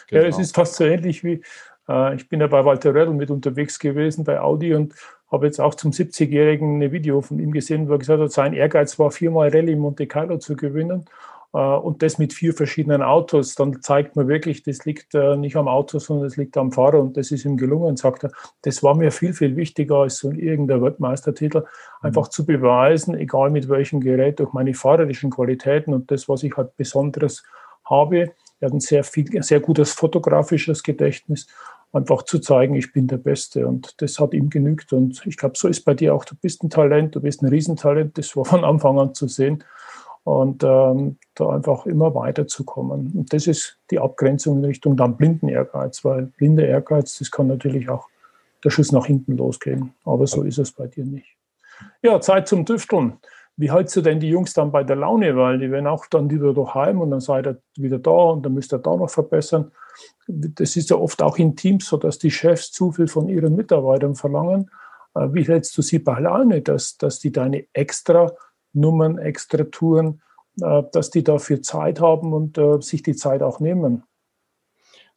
[0.09, 0.23] Genau.
[0.23, 1.43] Ja, es ist fast so ähnlich wie,
[1.89, 4.95] äh, ich bin ja bei Walter Rödel mit unterwegs gewesen bei Audi und
[5.31, 8.53] habe jetzt auch zum 70-Jährigen ein Video von ihm gesehen, wo er gesagt hat, sein
[8.53, 11.05] Ehrgeiz war viermal Rallye Monte Carlo zu gewinnen
[11.53, 15.69] und das mit vier verschiedenen Autos, dann zeigt man wirklich, das liegt äh, nicht am
[15.69, 18.33] Auto, sondern es liegt am Fahrer und das ist ihm gelungen, sagt er.
[18.63, 21.67] Das war mir viel, viel wichtiger als so irgendein Weltmeistertitel, mhm.
[22.01, 26.57] einfach zu beweisen, egal mit welchem Gerät, durch meine fahrerischen Qualitäten und das, was ich
[26.57, 27.43] halt Besonderes
[27.85, 28.33] habe.
[28.61, 31.49] Er hat ein sehr, viel, sehr gutes fotografisches Gedächtnis
[31.93, 33.67] einfach zu zeigen, ich bin der Beste.
[33.67, 34.95] Und das hat ihm genügt.
[34.95, 36.25] Und ich glaube, so ist bei dir auch.
[36.25, 38.17] Du bist ein Talent, du bist ein Riesentalent.
[38.17, 39.63] Das war von Anfang an zu sehen
[40.25, 43.13] und ähm, da einfach immer weiterzukommen.
[43.15, 47.49] Und das ist die Abgrenzung in Richtung dann blinden Ehrgeiz, weil blinder Ehrgeiz, das kann
[47.49, 48.09] natürlich auch
[48.65, 49.95] der Schuss nach hinten losgehen.
[50.05, 51.37] Aber so ist es bei dir nicht.
[52.03, 53.15] Ja, Zeit zum Tüfteln.
[53.57, 55.37] Wie hältst du denn die Jungs dann bei der Laune?
[55.37, 58.55] Weil die werden auch dann wieder daheim und dann seid ihr wieder da und dann
[58.55, 59.73] müsst ihr da noch verbessern.
[60.27, 63.57] Das ist ja oft auch in Teams so, dass die Chefs zu viel von ihren
[63.57, 64.71] Mitarbeitern verlangen.
[65.15, 68.33] Äh, wie hältst du sie bei Laune, dass, dass die deine extra
[68.73, 70.23] Nummern, extra Touren,
[70.61, 74.05] äh, dass die dafür Zeit haben und äh, sich die Zeit auch nehmen.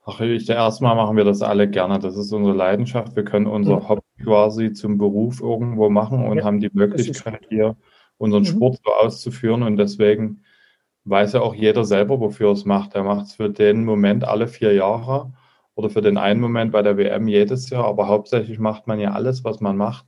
[0.08, 1.98] Ach, ich, erstmal machen wir das alle gerne.
[1.98, 3.16] Das ist unsere Leidenschaft.
[3.16, 3.90] Wir können unser mhm.
[3.90, 7.76] Hobby quasi zum Beruf irgendwo machen und ja, haben die Möglichkeit hier
[8.18, 8.48] unseren mhm.
[8.48, 9.64] Sport so auszuführen.
[9.64, 10.44] Und deswegen
[11.06, 12.94] weiß ja auch jeder selber, wofür er es macht.
[12.94, 15.34] Er macht es für den Moment alle vier Jahre
[15.74, 17.86] oder für den einen Moment bei der WM jedes Jahr.
[17.86, 20.06] Aber hauptsächlich macht man ja alles, was man macht,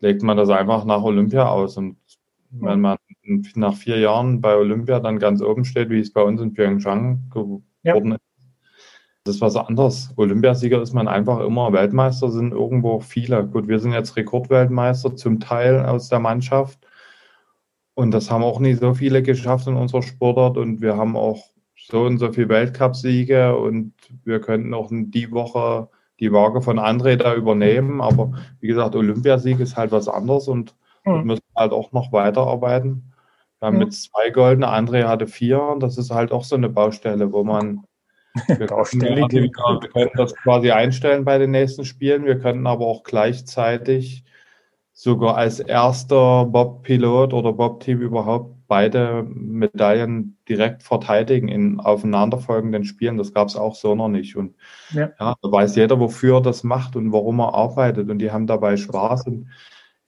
[0.00, 1.76] legt man das einfach nach Olympia aus.
[1.76, 1.98] Und
[2.60, 2.98] wenn man
[3.54, 7.30] nach vier Jahren bei Olympia dann ganz oben steht, wie es bei uns in Pyeongchang
[7.30, 7.94] geworden ja.
[7.96, 8.20] ist,
[9.24, 10.12] das ist was anderes.
[10.16, 11.72] Olympiasieger ist man einfach immer.
[11.72, 13.46] Weltmeister sind irgendwo viele.
[13.46, 16.78] Gut, wir sind jetzt Rekordweltmeister zum Teil aus der Mannschaft.
[17.94, 20.58] Und das haben auch nicht so viele geschafft in unserer Sportart.
[20.58, 21.42] Und wir haben auch
[21.74, 23.56] so und so viele Weltcupsiege.
[23.56, 25.88] Und wir könnten auch die Woche
[26.20, 28.02] die Waage von André da übernehmen.
[28.02, 30.48] Aber wie gesagt, Olympiasieg ist halt was anderes.
[30.48, 31.12] Und Mhm.
[31.12, 33.12] Wir müssen halt auch noch weiterarbeiten.
[33.60, 33.84] Wir haben mhm.
[33.84, 35.76] mit zwei goldene, André hatte vier.
[35.80, 37.84] Das ist halt auch so eine Baustelle, wo man
[38.46, 42.24] wir, Baustelle können, wir können das quasi einstellen bei den nächsten Spielen.
[42.24, 44.24] Wir könnten aber auch gleichzeitig
[44.92, 53.18] sogar als erster Bob-Pilot oder Bob-Team überhaupt beide Medaillen direkt verteidigen in aufeinanderfolgenden Spielen.
[53.18, 54.36] Das gab es auch so noch nicht.
[54.36, 54.54] Und
[54.92, 55.10] ja.
[55.20, 55.34] ja.
[55.40, 58.08] da weiß jeder, wofür er das macht und warum er arbeitet.
[58.08, 59.26] Und die haben dabei Spaß.
[59.26, 59.48] Und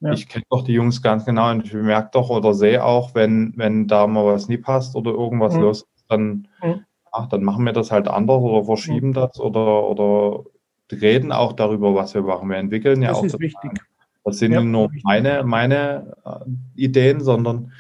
[0.01, 0.13] ja.
[0.13, 3.55] ich kenne doch die Jungs ganz genau und ich merke doch oder sehe auch, wenn,
[3.57, 5.61] wenn da mal was nie passt oder irgendwas mhm.
[5.61, 6.85] los ist, dann, mhm.
[7.13, 9.15] ach, dann machen wir das halt anders oder verschieben mhm.
[9.15, 10.45] das oder, oder
[10.93, 12.49] reden auch darüber, was wir machen.
[12.49, 13.23] Wir entwickeln ja das auch.
[13.23, 13.81] Das ist wichtig.
[14.25, 17.73] Das sind ja, nur meine, meine äh, Ideen, sondern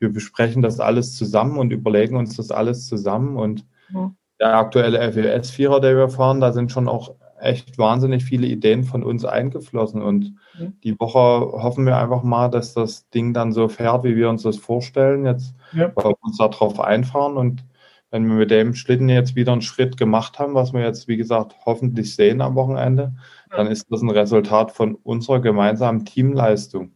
[0.00, 3.36] wir besprechen das alles zusammen und überlegen uns das alles zusammen.
[3.36, 4.12] Und ja.
[4.40, 9.02] der aktuelle FES-Vierer, der wir fahren, da sind schon auch echt wahnsinnig viele Ideen von
[9.02, 10.02] uns eingeflossen.
[10.02, 10.66] Und ja.
[10.82, 11.18] die Woche
[11.62, 15.26] hoffen wir einfach mal, dass das Ding dann so fährt, wie wir uns das vorstellen.
[15.26, 15.92] Jetzt, ja.
[15.94, 17.36] wir uns darauf einfahren.
[17.36, 17.64] Und
[18.10, 21.16] wenn wir mit dem Schlitten jetzt wieder einen Schritt gemacht haben, was wir jetzt, wie
[21.16, 23.14] gesagt, hoffentlich sehen am Wochenende,
[23.50, 26.92] dann ist das ein Resultat von unserer gemeinsamen Teamleistung.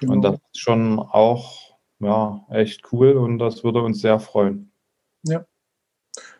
[0.00, 0.12] Genau.
[0.12, 4.72] Und das ist schon auch ja, echt cool und das würde uns sehr freuen.
[5.22, 5.44] Ja.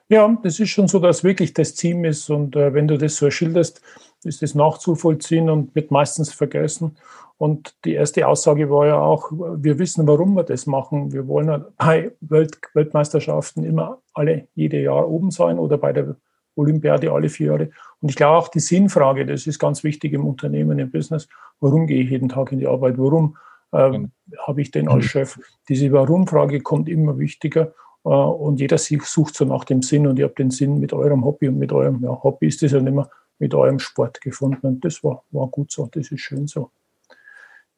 [0.08, 3.16] Ja, das ist schon so, dass wirklich das Team ist und äh, wenn du das
[3.16, 3.80] so schilderst,
[4.24, 6.96] ist das nachzuvollziehen und wird meistens vergessen.
[7.36, 11.12] Und die erste Aussage war ja auch, wir wissen, warum wir das machen.
[11.12, 16.16] Wir wollen bei Welt Weltmeisterschaften immer alle jede Jahr oben sein oder bei der
[16.54, 17.70] Olympiade alle vier Jahre.
[18.00, 21.28] Und ich glaube auch die Sinnfrage, das ist ganz wichtig im Unternehmen, im Business.
[21.60, 22.98] Warum gehe ich jeden Tag in die Arbeit?
[22.98, 23.36] Warum
[23.72, 23.98] äh,
[24.46, 25.38] habe ich den als Chef?
[25.68, 27.74] Diese Warum-Frage kommt immer wichtiger.
[28.04, 30.06] Äh, und jeder sucht so nach dem Sinn.
[30.06, 32.72] Und ihr habt den Sinn mit eurem Hobby und mit eurem ja, Hobby ist es
[32.72, 34.66] ja nicht mehr mit eurem Sport gefunden.
[34.66, 35.88] Und das war, war gut so.
[35.92, 36.70] Das ist schön so.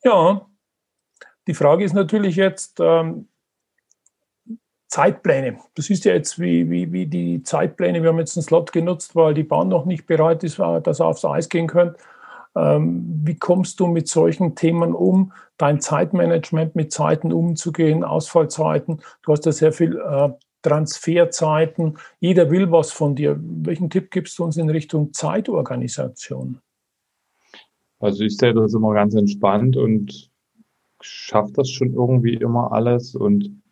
[0.05, 0.47] Ja,
[1.47, 3.29] die Frage ist natürlich jetzt, ähm,
[4.89, 5.59] Zeitpläne.
[5.75, 8.03] Das ist ja jetzt wie, wie, wie die Zeitpläne.
[8.03, 11.01] Wir haben jetzt einen Slot genutzt, weil die Bahn noch nicht bereit ist, äh, dass
[11.01, 11.99] er aufs Eis gehen könnte.
[12.57, 19.01] Ähm, wie kommst du mit solchen Themen um, dein Zeitmanagement mit Zeiten umzugehen, Ausfallzeiten?
[19.23, 20.31] Du hast ja sehr viel äh,
[20.63, 21.99] Transferzeiten.
[22.19, 23.39] Jeder will was von dir.
[23.41, 26.61] Welchen Tipp gibst du uns in Richtung Zeitorganisation?
[28.01, 30.31] Also ich sehe das immer ganz entspannt und
[31.01, 33.63] schaffe das schon irgendwie immer alles und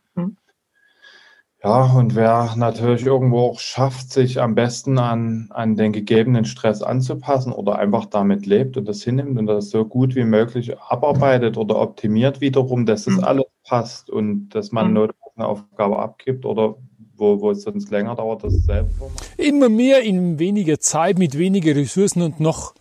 [1.64, 6.82] ja, und wer natürlich irgendwo auch schafft, sich am besten an, an den gegebenen Stress
[6.82, 11.56] anzupassen oder einfach damit lebt und das hinnimmt und das so gut wie möglich abarbeitet
[11.56, 13.24] oder optimiert wiederum, dass es mhm.
[13.24, 15.08] alles passt und dass man mhm.
[15.36, 16.76] eine Aufgabe abgibt oder
[17.16, 18.90] wo, wo es sonst länger dauert, das selber
[19.38, 22.74] Immer mehr in weniger Zeit, mit weniger Ressourcen und noch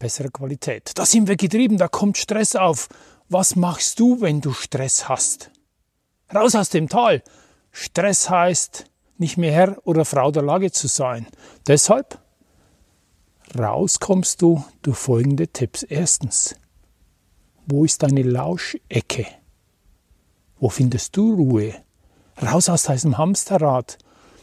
[0.00, 0.90] bessere Qualität.
[0.96, 2.88] Da sind wir getrieben, da kommt Stress auf.
[3.28, 5.52] Was machst du, wenn du Stress hast?
[6.34, 7.22] Raus aus dem Tal.
[7.72, 8.84] Stress heißt,
[9.18, 11.26] nicht mehr Herr oder Frau der Lage zu sein.
[11.66, 12.18] Deshalb
[13.58, 15.82] rauskommst du durch folgende Tipps.
[15.82, 16.54] Erstens,
[17.66, 19.26] wo ist deine Lauschecke?
[20.58, 21.74] Wo findest du Ruhe?
[22.40, 23.98] Raus aus diesem Hamsterrad.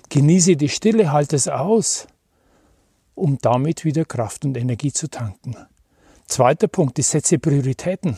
[0.10, 2.08] Genieße die Stille, halt es aus,
[3.14, 5.56] um damit wieder Kraft und Energie zu tanken.
[6.28, 8.18] Zweiter Punkt, ich setze Prioritäten.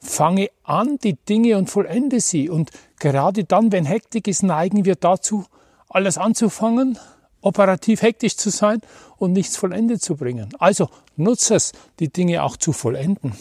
[0.00, 2.48] Fange an die Dinge und vollende sie.
[2.48, 5.44] Und gerade dann, wenn Hektik ist, neigen wir dazu,
[5.88, 6.98] alles anzufangen,
[7.42, 8.80] operativ hektisch zu sein
[9.18, 10.54] und nichts vollendet zu bringen.
[10.58, 13.34] Also nutze es, die Dinge auch zu vollenden.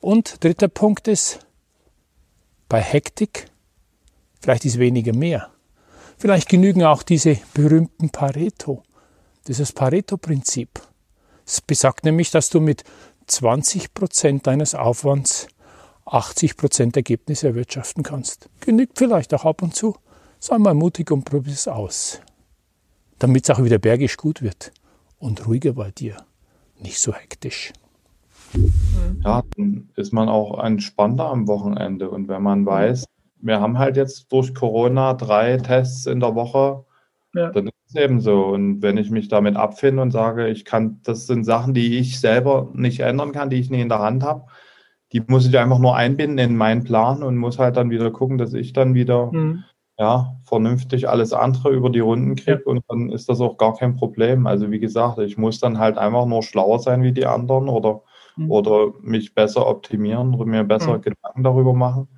[0.00, 1.40] Und dritter Punkt ist,
[2.68, 3.46] bei Hektik,
[4.40, 5.50] vielleicht ist weniger mehr.
[6.16, 8.82] Vielleicht genügen auch diese berühmten Pareto,
[9.46, 10.80] dieses Pareto-Prinzip.
[11.46, 12.84] Es besagt nämlich, dass du mit
[13.26, 15.48] 20 Prozent deines Aufwands
[16.06, 18.48] 80 Prozent Ergebnisse erwirtschaften kannst.
[18.60, 19.96] Genügt vielleicht auch ab und zu.
[20.38, 22.20] Sei mal mutig und probier es aus.
[23.18, 24.72] Damit es auch wieder bergisch gut wird
[25.18, 26.16] und ruhiger bei dir.
[26.78, 27.72] Nicht so hektisch.
[29.24, 32.10] Ja, dann ist man auch entspannter am Wochenende.
[32.10, 33.06] Und wenn man weiß,
[33.40, 36.84] wir haben halt jetzt durch Corona drei Tests in der Woche,
[37.34, 37.50] ja.
[37.50, 38.46] dann ist es eben so.
[38.46, 42.20] Und wenn ich mich damit abfinde und sage, ich kann, das sind Sachen, die ich
[42.20, 44.46] selber nicht ändern kann, die ich nicht in der Hand habe,
[45.14, 48.36] die muss ich einfach nur einbinden in meinen Plan und muss halt dann wieder gucken,
[48.36, 49.62] dass ich dann wieder mhm.
[49.96, 52.70] ja, vernünftig alles andere über die Runden kriege ja.
[52.72, 54.48] und dann ist das auch gar kein Problem.
[54.48, 58.02] Also wie gesagt, ich muss dann halt einfach nur schlauer sein wie die anderen oder,
[58.36, 58.50] mhm.
[58.50, 61.02] oder mich besser optimieren oder mir besser mhm.
[61.02, 62.08] Gedanken darüber machen,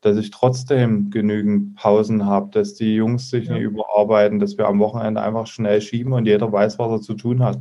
[0.00, 3.52] dass ich trotzdem genügend Pausen habe, dass die Jungs sich ja.
[3.52, 7.12] nicht überarbeiten, dass wir am Wochenende einfach schnell schieben und jeder weiß, was er zu
[7.12, 7.58] tun hat.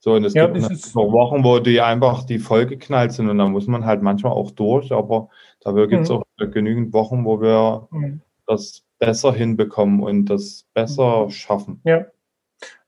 [0.00, 0.56] So, und es ja, gibt
[0.94, 4.50] noch Wochen, wo die einfach die vollgeknallt sind und da muss man halt manchmal auch
[4.50, 5.28] durch, aber
[5.60, 6.16] dafür gibt es mhm.
[6.16, 8.22] auch genügend Wochen, wo wir mhm.
[8.46, 11.30] das besser hinbekommen und das besser mhm.
[11.30, 11.80] schaffen.
[11.84, 12.06] Ja.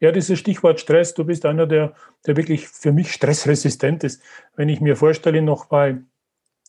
[0.01, 1.95] Ja, dieses Stichwort Stress, du bist einer, der,
[2.27, 4.23] der wirklich für mich stressresistent ist.
[4.55, 5.99] Wenn ich mir vorstelle, noch bei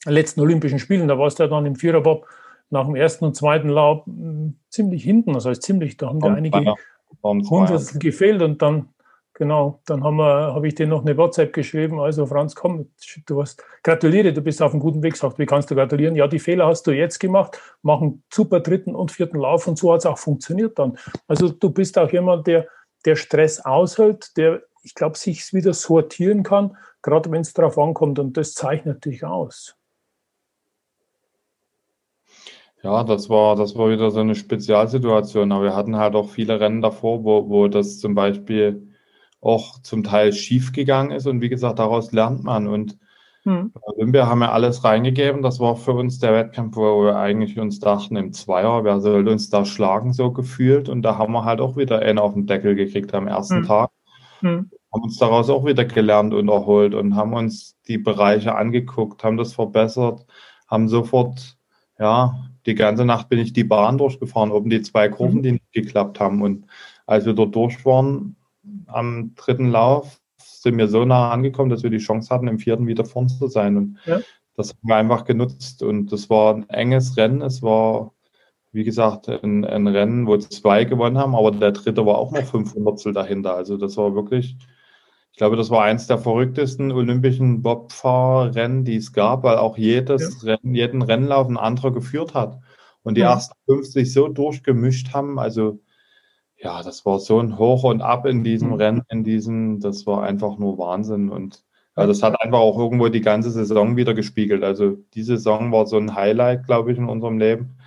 [0.06, 1.08] letzten Olympischen Spielen.
[1.08, 2.26] Da warst du ja dann im Viererbob
[2.70, 5.34] nach dem ersten und zweiten Lauf hm, ziemlich hinten.
[5.34, 6.76] Das heißt ziemlich, da haben dir einige
[7.22, 8.90] Hundertstel gefehlt und dann
[9.36, 12.00] Genau, dann habe ich dir noch eine WhatsApp geschrieben.
[12.00, 12.92] Also Franz, komm,
[13.26, 15.18] du hast gratuliere, du bist auf einem guten Weg.
[15.18, 16.16] Sagt, wie kannst du gratulieren?
[16.16, 19.92] Ja, die Fehler hast du jetzt gemacht, machen super dritten und vierten Lauf und so
[19.92, 21.00] hat es auch funktioniert dann.
[21.28, 22.68] Also du bist auch jemand, der,
[23.06, 28.20] der Stress aushält, der, ich glaube, sich wieder sortieren kann, gerade wenn es darauf ankommt
[28.20, 29.76] und das zeichnet dich aus.
[32.84, 36.60] Ja, das war, das war wieder so eine Spezialsituation, aber wir hatten halt auch viele
[36.60, 38.93] Rennen davor, wo, wo das zum Beispiel
[39.44, 41.28] auch zum Teil schief gegangen ist.
[41.28, 42.68] Und wie gesagt, daraus lernt man.
[42.68, 42.98] Und
[43.44, 43.74] hm.
[43.82, 45.42] Olympia haben wir alles reingegeben.
[45.42, 49.28] Das war für uns der Wettkampf, wo wir eigentlich uns dachten, im Zweier, wer soll
[49.28, 50.88] uns da schlagen, so gefühlt.
[50.88, 53.66] Und da haben wir halt auch wieder einen auf den Deckel gekriegt am ersten hm.
[53.66, 53.90] Tag.
[54.40, 54.70] Hm.
[54.94, 59.38] Haben uns daraus auch wieder gelernt und erholt und haben uns die Bereiche angeguckt, haben
[59.38, 60.26] das verbessert,
[60.68, 61.58] haben sofort,
[62.00, 65.44] ja, die ganze Nacht bin ich die Bahn durchgefahren, oben die zwei Kurven, hm.
[65.44, 66.42] die nicht geklappt haben.
[66.42, 66.68] Und
[67.06, 68.38] als wir dort durch waren,
[68.88, 72.88] am dritten Lauf sind wir so nah angekommen, dass wir die Chance hatten, im vierten
[72.88, 73.78] wieder vorn zu sein.
[73.78, 74.22] Und ja.
[74.56, 75.84] das haben wir einfach genutzt.
[75.84, 77.42] Und das war ein enges Rennen.
[77.42, 78.14] Es war,
[78.72, 82.44] wie gesagt, ein, ein Rennen, wo zwei gewonnen haben, aber der dritte war auch noch
[82.44, 83.56] 500 dahinter.
[83.56, 84.58] Also das war wirklich,
[85.32, 90.44] ich glaube, das war eins der verrücktesten olympischen Bobfahrrennen, die es gab, weil auch jedes
[90.44, 90.56] ja.
[90.56, 92.60] Rennen, jeden Rennlauf ein anderer geführt hat.
[93.04, 93.34] Und die ja.
[93.34, 95.80] ersten 50 so durchgemischt haben, also
[96.64, 98.76] ja, das war so ein Hoch und Ab in diesem mhm.
[98.76, 101.30] Rennen, in diesem, das war einfach nur Wahnsinn.
[101.30, 101.64] Und
[101.98, 104.64] ja, das hat einfach auch irgendwo die ganze Saison wieder gespiegelt.
[104.64, 107.78] Also die Saison war so ein Highlight, glaube ich, in unserem Leben.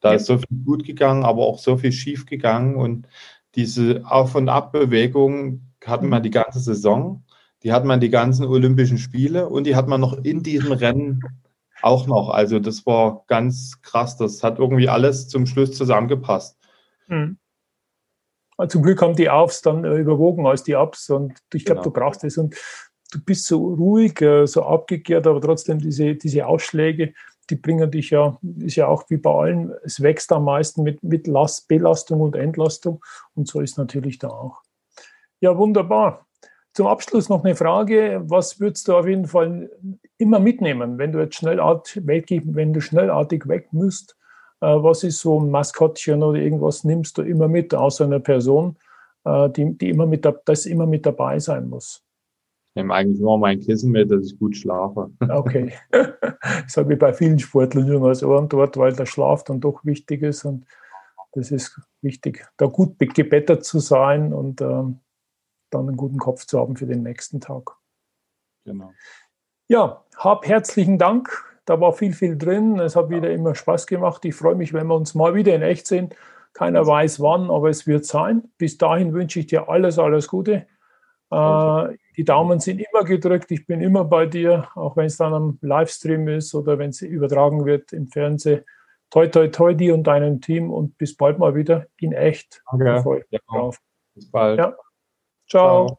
[0.00, 0.16] Da ja.
[0.16, 2.76] ist so viel gut gegangen, aber auch so viel schief gegangen.
[2.76, 3.08] Und
[3.54, 7.24] diese Auf- und Ab-Bewegung hat man die ganze Saison,
[7.62, 11.20] die hat man die ganzen Olympischen Spiele und die hat man noch in diesem Rennen
[11.80, 12.28] auch noch.
[12.28, 14.16] Also das war ganz krass.
[14.18, 16.58] Das hat irgendwie alles zum Schluss zusammengepasst.
[17.08, 17.38] Mhm.
[18.68, 21.92] Zum Glück haben die Aufs dann äh, überwogen als die Ups und ich glaube, genau.
[21.92, 22.54] du brauchst es und
[23.12, 27.12] du bist so ruhig, äh, so abgekehrt, aber trotzdem diese, diese Ausschläge,
[27.50, 31.02] die bringen dich ja, ist ja auch wie bei allen, es wächst am meisten mit,
[31.02, 34.62] mit Last, Belastung und Entlastung und so ist natürlich da auch.
[35.40, 36.26] Ja, wunderbar.
[36.72, 38.22] Zum Abschluss noch eine Frage.
[38.26, 39.70] Was würdest du auf jeden Fall
[40.18, 44.16] immer mitnehmen, wenn du jetzt schnellartig weg, wenn du schnellartig weg müsst?
[44.60, 48.76] Äh, was ist so ein Maskottchen oder irgendwas nimmst du immer mit, außer einer Person,
[49.24, 52.02] äh, die, die immer mit, das immer mit dabei sein muss?
[52.68, 55.10] Ich nehme eigentlich nur mein Kissen mit, dass ich gut schlafe.
[55.20, 55.72] Okay.
[55.90, 60.22] Das habe ich bei vielen Sportlern nur als Antwort, weil der Schlaf dann doch wichtig
[60.22, 60.66] ist und
[61.32, 65.00] das ist wichtig, da gut gebettet zu sein und ähm,
[65.70, 67.76] dann einen guten Kopf zu haben für den nächsten Tag.
[68.64, 68.92] Genau.
[69.68, 72.78] Ja, hab herzlichen Dank da war viel, viel drin.
[72.78, 74.24] Es hat wieder immer Spaß gemacht.
[74.24, 76.10] Ich freue mich, wenn wir uns mal wieder in echt sehen.
[76.54, 78.44] Keiner weiß wann, aber es wird sein.
[78.56, 80.66] Bis dahin wünsche ich dir alles, alles Gute.
[81.30, 83.50] Äh, die Daumen sind immer gedrückt.
[83.50, 87.02] Ich bin immer bei dir, auch wenn es dann am Livestream ist oder wenn es
[87.02, 88.64] übertragen wird im Fernsehen.
[89.10, 92.62] Toi, toi, toi, dir und deinem Team und bis bald mal wieder in echt.
[92.70, 93.26] Danke.
[93.30, 93.70] Ja.
[94.14, 94.58] Bis bald.
[94.58, 94.76] Ja.
[95.48, 95.86] Ciao.
[95.86, 95.98] Ciao.